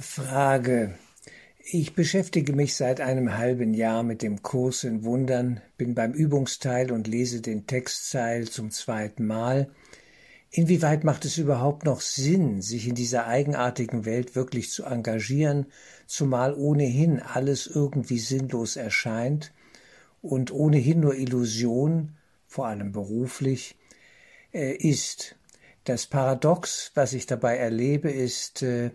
[0.00, 0.98] Frage.
[1.70, 6.90] Ich beschäftige mich seit einem halben Jahr mit dem Kurs in Wundern, bin beim Übungsteil
[6.90, 9.70] und lese den Textteil zum zweiten Mal.
[10.50, 15.66] Inwieweit macht es überhaupt noch Sinn, sich in dieser eigenartigen Welt wirklich zu engagieren,
[16.06, 19.52] zumal ohnehin alles irgendwie sinnlos erscheint
[20.22, 23.76] und ohnehin nur Illusion, vor allem beruflich,
[24.52, 25.36] äh, ist?
[25.84, 28.90] Das Paradox, was ich dabei erlebe, ist, äh,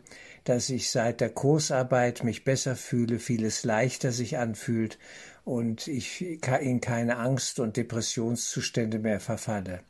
[0.50, 4.98] dass ich seit der Kursarbeit mich besser fühle, vieles leichter sich anfühlt
[5.46, 9.82] und ich in keine Angst und Depressionszustände mehr verfalle.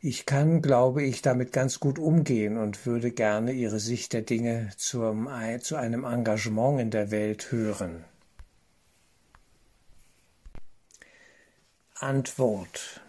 [0.00, 4.70] Ich kann, glaube ich, damit ganz gut umgehen und würde gerne Ihre Sicht der Dinge
[4.76, 5.30] zum,
[5.60, 8.04] zu einem Engagement in der Welt hören.
[11.94, 13.00] Antwort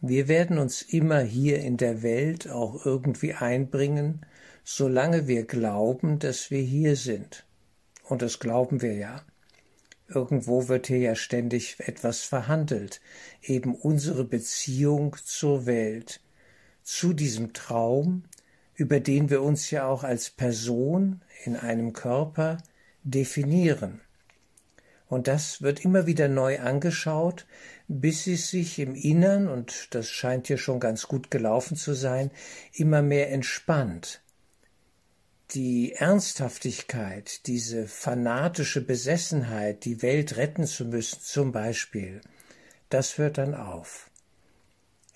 [0.00, 4.24] wir werden uns immer hier in der Welt auch irgendwie einbringen,
[4.64, 7.46] solange wir glauben, dass wir hier sind.
[8.04, 9.22] Und das glauben wir ja.
[10.08, 13.00] Irgendwo wird hier ja ständig etwas verhandelt,
[13.42, 16.20] eben unsere Beziehung zur Welt,
[16.82, 18.24] zu diesem Traum,
[18.74, 22.58] über den wir uns ja auch als Person in einem Körper
[23.04, 24.00] definieren.
[25.06, 27.46] Und das wird immer wieder neu angeschaut,
[27.92, 32.30] bis es sich im Innern, und das scheint hier schon ganz gut gelaufen zu sein,
[32.72, 34.22] immer mehr entspannt.
[35.54, 42.20] Die Ernsthaftigkeit, diese fanatische Besessenheit, die Welt retten zu müssen, zum Beispiel,
[42.90, 44.08] das hört dann auf.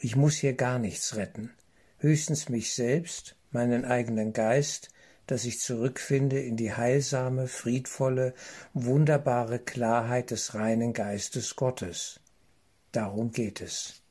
[0.01, 1.53] Ich muss hier gar nichts retten,
[1.99, 4.89] höchstens mich selbst, meinen eigenen Geist,
[5.29, 8.35] dass ich zurückfinde in die heilsame, friedvolle,
[8.73, 12.19] wunderbare Klarheit des reinen Geistes Gottes.
[12.95, 14.03] Darum geht es.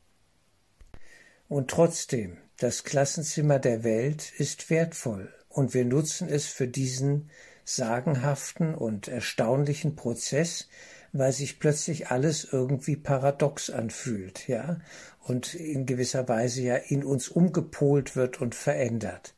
[1.48, 7.30] Und trotzdem, das Klassenzimmer der Welt ist wertvoll und wir nutzen es für diesen
[7.64, 10.68] sagenhaften und erstaunlichen Prozess,
[11.14, 14.82] weil sich plötzlich alles irgendwie paradox anfühlt, ja,
[15.22, 19.34] und in gewisser Weise ja in uns umgepolt wird und verändert.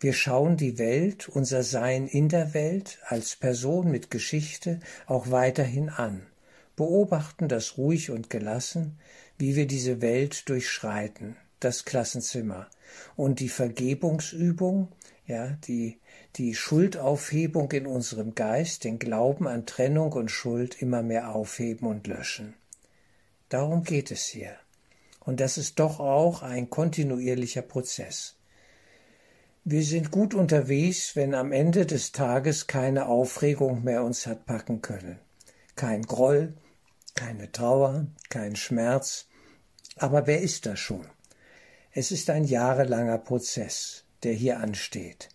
[0.00, 5.90] Wir schauen die Welt, unser Sein in der Welt als Person mit Geschichte auch weiterhin
[5.90, 6.26] an,
[6.76, 8.98] beobachten das ruhig und gelassen,
[9.38, 12.68] wie wir diese Welt durchschreiten, das Klassenzimmer
[13.16, 14.88] und die Vergebungsübung,
[15.26, 15.98] ja, die,
[16.36, 22.06] die Schuldaufhebung in unserem Geist, den Glauben an Trennung und Schuld immer mehr aufheben und
[22.06, 22.54] löschen.
[23.48, 24.56] Darum geht es hier.
[25.20, 28.36] Und das ist doch auch ein kontinuierlicher Prozess.
[29.64, 34.82] Wir sind gut unterwegs, wenn am Ende des Tages keine Aufregung mehr uns hat packen
[34.82, 35.18] können.
[35.74, 36.54] Kein Groll,
[37.16, 39.26] keine Trauer, kein Schmerz.
[39.96, 41.06] Aber wer ist das schon?
[41.90, 45.30] Es ist ein jahrelanger Prozess, der hier ansteht,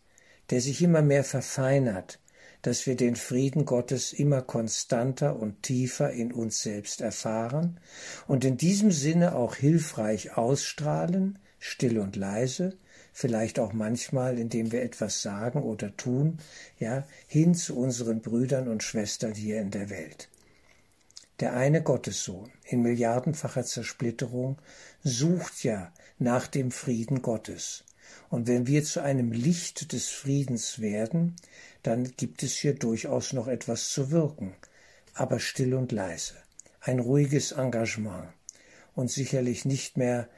[0.51, 2.19] der sich immer mehr verfeinert,
[2.61, 7.79] dass wir den Frieden Gottes immer konstanter und tiefer in uns selbst erfahren
[8.27, 12.77] und in diesem Sinne auch hilfreich ausstrahlen, still und leise,
[13.13, 16.37] vielleicht auch manchmal, indem wir etwas sagen oder tun,
[16.77, 20.29] ja, hin zu unseren Brüdern und Schwestern hier in der Welt.
[21.41, 24.59] Der eine Gottessohn in milliardenfacher Zersplitterung
[25.03, 27.83] sucht ja nach dem Frieden Gottes.
[28.29, 31.35] Und wenn wir zu einem Licht des Friedens werden,
[31.81, 34.53] dann gibt es hier durchaus noch etwas zu wirken,
[35.15, 36.35] aber still und leise,
[36.79, 38.29] ein ruhiges Engagement.
[38.93, 40.29] Und sicherlich nicht mehr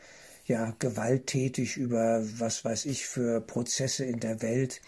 [0.46, 4.82] ja gewalttätig über was weiß ich für Prozesse in der Welt,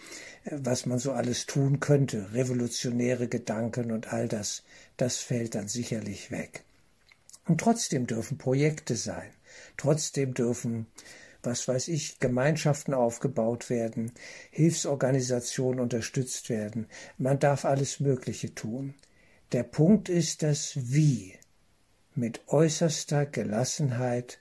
[0.44, 4.62] äh, was man so alles tun könnte, revolutionäre Gedanken und all das,
[4.96, 6.64] das fällt dann sicherlich weg.
[7.46, 9.30] Und trotzdem dürfen Projekte sein,
[9.76, 10.86] trotzdem dürfen
[11.46, 14.12] was weiß ich, Gemeinschaften aufgebaut werden,
[14.50, 16.88] Hilfsorganisationen unterstützt werden.
[17.16, 18.94] Man darf alles Mögliche tun.
[19.52, 21.34] Der Punkt ist das Wie
[22.14, 24.40] mit äußerster Gelassenheit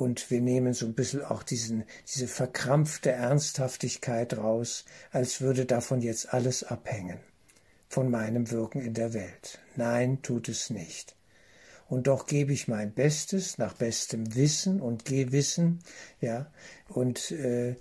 [0.00, 6.00] und wir nehmen so ein bisschen auch diesen, diese verkrampfte Ernsthaftigkeit raus, als würde davon
[6.00, 7.18] jetzt alles abhängen,
[7.88, 9.58] von meinem Wirken in der Welt.
[9.76, 11.16] Nein, tut es nicht.
[11.86, 15.80] Und doch gebe ich mein Bestes nach bestem Wissen und Gewissen,
[16.20, 16.50] ja,
[16.88, 17.76] und äh,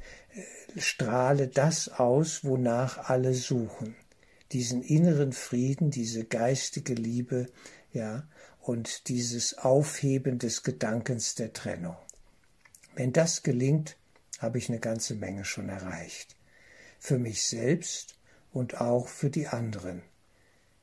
[0.76, 3.96] strahle das aus, wonach alle suchen.
[4.52, 7.46] Diesen inneren Frieden, diese geistige Liebe,
[7.94, 8.28] ja,
[8.60, 11.96] und dieses Aufheben des Gedankens der Trennung.
[12.96, 13.98] Wenn das gelingt,
[14.40, 16.36] habe ich eine ganze Menge schon erreicht.
[17.00, 18.18] Für mich selbst
[18.52, 20.02] und auch für die anderen.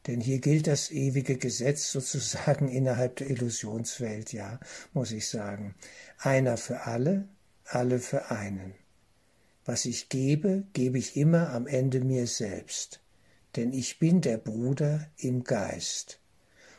[0.07, 4.61] Denn hier gilt das ewige Gesetz sozusagen innerhalb der Illusionswelt, ja,
[4.93, 5.75] muss ich sagen.
[6.19, 7.29] Einer für alle,
[7.65, 8.75] alle für einen.
[9.65, 13.01] Was ich gebe, gebe ich immer am Ende mir selbst,
[13.57, 16.21] denn ich bin der Bruder im Geist.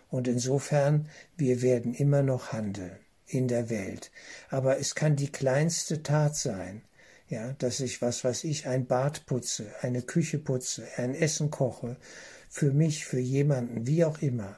[0.10, 2.98] Und insofern, wir werden immer noch handeln
[3.28, 4.12] in der Welt.
[4.50, 6.82] Aber es kann die kleinste Tat sein,
[7.30, 11.98] ja, dass ich, was weiß ich, ein Bad putze, eine Küche putze, ein Essen koche,
[12.50, 14.58] für mich, für jemanden, wie auch immer.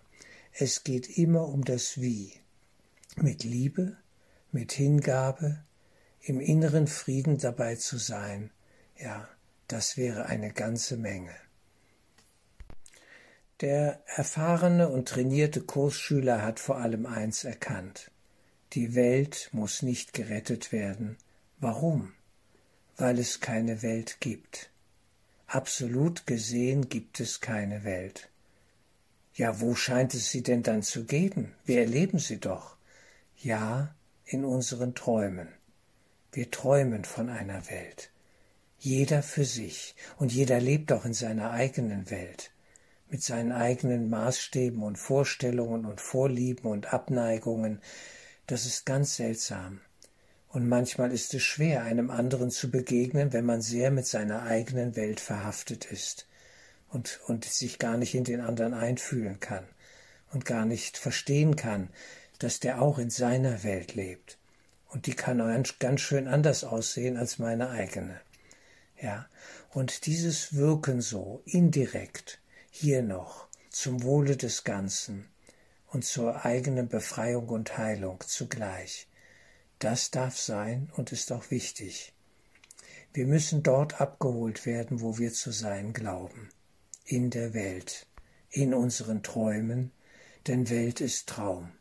[0.53, 2.33] Es geht immer um das Wie.
[3.15, 3.97] Mit Liebe,
[4.51, 5.63] mit Hingabe,
[6.21, 8.51] im inneren Frieden dabei zu sein,
[8.97, 9.27] ja,
[9.67, 11.33] das wäre eine ganze Menge.
[13.61, 18.11] Der erfahrene und trainierte Kursschüler hat vor allem eins erkannt.
[18.73, 21.17] Die Welt muss nicht gerettet werden.
[21.59, 22.13] Warum?
[22.97, 24.69] Weil es keine Welt gibt.
[25.47, 28.29] Absolut gesehen gibt es keine Welt.
[29.33, 31.55] Ja, wo scheint es sie denn dann zu geben?
[31.65, 32.75] Wir erleben sie doch.
[33.37, 33.95] Ja,
[34.25, 35.47] in unseren Träumen.
[36.31, 38.11] Wir träumen von einer Welt.
[38.77, 42.51] Jeder für sich und jeder lebt auch in seiner eigenen Welt,
[43.09, 47.81] mit seinen eigenen Maßstäben und Vorstellungen und Vorlieben und Abneigungen,
[48.51, 49.81] das ist ganz seltsam.
[50.49, 54.95] Und manchmal ist es schwer, einem anderen zu begegnen, wenn man sehr mit seiner eigenen
[54.95, 56.27] Welt verhaftet ist
[56.89, 59.67] und, und sich gar nicht in den anderen einfühlen kann
[60.31, 61.89] und gar nicht verstehen kann,
[62.39, 64.37] dass der auch in seiner Welt lebt.
[64.87, 65.37] Und die kann
[65.77, 68.19] ganz schön anders aussehen als meine eigene.
[68.99, 69.27] Ja,
[69.69, 72.39] und dieses Wirken so indirekt
[72.71, 75.27] hier noch zum Wohle des Ganzen,
[75.91, 79.07] und zur eigenen Befreiung und Heilung zugleich.
[79.79, 82.13] Das darf sein und ist auch wichtig.
[83.13, 86.49] Wir müssen dort abgeholt werden, wo wir zu sein glauben,
[87.05, 88.05] in der Welt,
[88.51, 89.91] in unseren Träumen,
[90.47, 91.71] denn Welt ist Traum.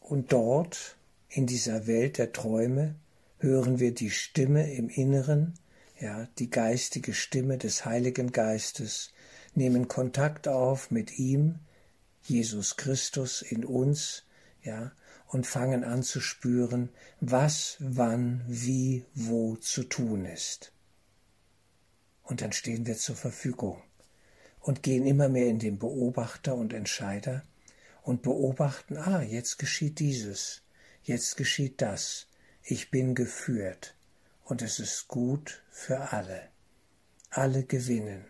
[0.00, 0.96] Und dort,
[1.28, 2.94] in dieser Welt der Träume,
[3.38, 5.54] hören wir die Stimme im Inneren,
[6.00, 9.12] ja, die geistige Stimme des Heiligen Geistes,
[9.54, 11.60] nehmen Kontakt auf mit ihm,
[12.24, 14.24] Jesus Christus in uns,
[14.62, 14.92] ja,
[15.26, 16.90] und fangen an zu spüren,
[17.20, 20.72] was, wann, wie, wo zu tun ist.
[22.22, 23.82] Und dann stehen wir zur Verfügung
[24.60, 27.44] und gehen immer mehr in den Beobachter und Entscheider
[28.02, 30.62] und beobachten, ah, jetzt geschieht dieses,
[31.02, 32.28] jetzt geschieht das,
[32.62, 33.94] ich bin geführt
[34.44, 36.48] und es ist gut für alle.
[37.28, 38.24] Alle gewinnen.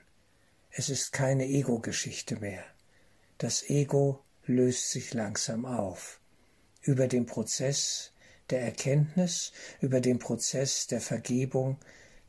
[0.70, 2.64] Es ist keine Ego-Geschichte mehr.
[3.38, 6.20] Das Ego löst sich langsam auf.
[6.82, 8.12] Über den Prozess
[8.50, 11.78] der Erkenntnis, über den Prozess der Vergebung,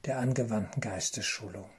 [0.05, 1.69] der angewandten Geistesschulung.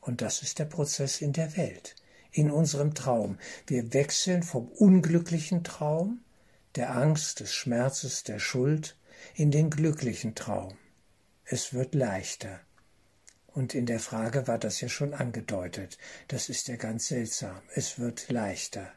[0.00, 1.96] Und das ist der Prozess in der Welt,
[2.30, 3.38] in unserem Traum.
[3.66, 6.22] Wir wechseln vom unglücklichen Traum,
[6.74, 8.96] der Angst, des Schmerzes, der Schuld,
[9.34, 10.76] in den glücklichen Traum.
[11.44, 12.60] Es wird leichter.
[13.54, 15.98] Und in der Frage war das ja schon angedeutet.
[16.28, 17.60] Das ist ja ganz seltsam.
[17.74, 18.90] Es wird leichter.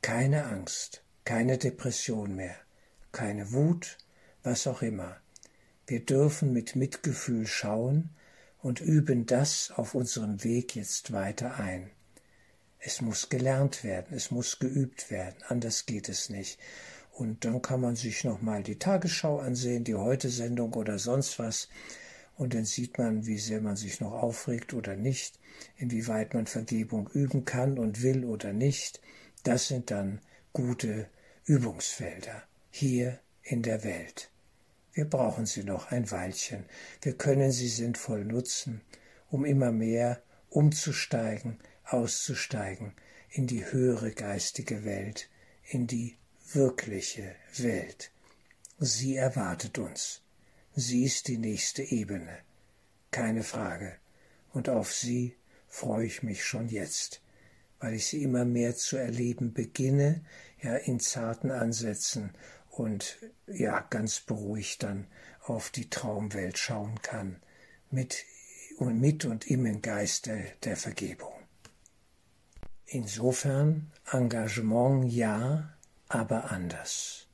[0.00, 2.56] Keine Angst, keine Depression mehr,
[3.12, 3.98] keine Wut,
[4.42, 5.16] was auch immer.
[5.86, 8.10] Wir dürfen mit Mitgefühl schauen
[8.62, 11.90] und üben das auf unserem Weg jetzt weiter ein.
[12.78, 16.58] Es muss gelernt werden, es muss geübt werden, anders geht es nicht.
[17.12, 21.68] Und dann kann man sich nochmal die Tagesschau ansehen, die Heute-Sendung oder sonst was
[22.40, 25.38] und dann sieht man, wie sehr man sich noch aufregt oder nicht,
[25.76, 29.02] inwieweit man Vergebung üben kann und will oder nicht.
[29.42, 30.22] Das sind dann
[30.54, 31.10] gute
[31.44, 34.30] Übungsfelder hier in der Welt.
[34.94, 36.64] Wir brauchen sie noch ein Weilchen.
[37.02, 38.80] Wir können sie sinnvoll nutzen,
[39.28, 42.94] um immer mehr umzusteigen, auszusteigen
[43.28, 45.28] in die höhere geistige Welt,
[45.68, 46.16] in die
[46.54, 48.10] wirkliche Welt.
[48.78, 50.22] Sie erwartet uns.
[50.76, 52.38] Sie ist die nächste Ebene,
[53.10, 53.96] keine Frage,
[54.52, 55.36] und auf sie
[55.66, 57.22] freue ich mich schon jetzt,
[57.80, 60.24] weil ich sie immer mehr zu erleben beginne,
[60.62, 62.34] ja in zarten Ansätzen
[62.70, 65.06] und ja ganz beruhigt dann
[65.42, 67.42] auf die Traumwelt schauen kann,
[67.90, 68.24] mit
[68.78, 71.32] und mit und im Geiste der Vergebung.
[72.86, 75.76] Insofern Engagement ja,
[76.08, 77.26] aber anders.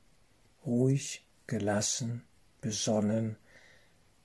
[0.65, 2.23] Ruhig, gelassen,
[2.67, 3.37] besonnen,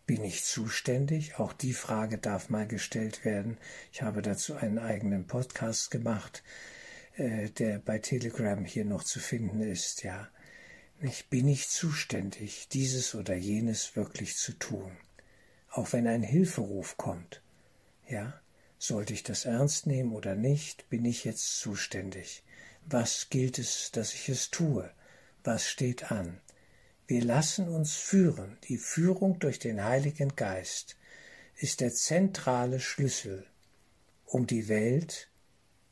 [0.04, 1.38] bin ich zuständig?
[1.38, 3.56] Auch die Frage darf mal gestellt werden.
[3.92, 6.42] Ich habe dazu einen eigenen Podcast gemacht,
[7.16, 10.28] äh, der bei Telegram hier noch zu finden ist, ja.
[11.00, 14.90] Ich bin nicht zuständig, dieses oder jenes wirklich zu tun.
[15.70, 17.42] Auch wenn ein Hilferuf kommt,
[18.08, 18.40] ja.
[18.76, 22.42] Sollte ich das ernst nehmen oder nicht, bin ich jetzt zuständig.
[22.86, 24.90] Was gilt es, dass ich es tue?
[25.44, 26.40] Was steht an?
[27.12, 28.56] Wir lassen uns führen.
[28.68, 30.96] Die Führung durch den Heiligen Geist
[31.56, 33.46] ist der zentrale Schlüssel,
[34.24, 35.28] um die Welt,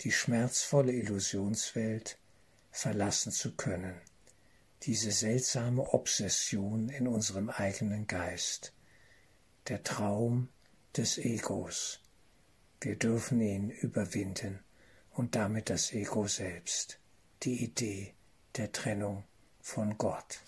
[0.00, 2.16] die schmerzvolle Illusionswelt,
[2.70, 4.00] verlassen zu können.
[4.84, 8.72] Diese seltsame Obsession in unserem eigenen Geist.
[9.68, 10.48] Der Traum
[10.96, 12.00] des Egos.
[12.80, 14.60] Wir dürfen ihn überwinden
[15.10, 16.98] und damit das Ego selbst,
[17.42, 18.14] die Idee
[18.56, 19.24] der Trennung
[19.60, 20.40] von Gott.